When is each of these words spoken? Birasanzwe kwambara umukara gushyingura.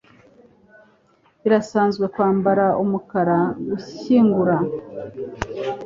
Birasanzwe 1.41 2.05
kwambara 2.13 2.65
umukara 2.83 3.37
gushyingura. 3.69 4.55